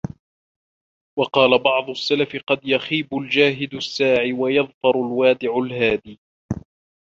[1.19, 6.19] وَقَالَ بَعْضُ السَّلَفِ قَدْ يَخِيبُ الْجَاهِدُ السَّاعِي، وَيَظْفَرُ الْوَادِعُ الْهَادِي